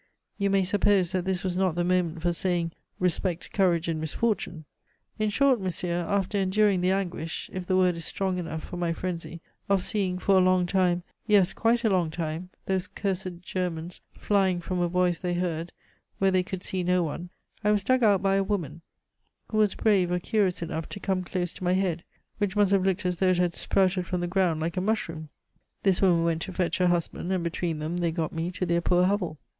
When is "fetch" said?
26.53-26.79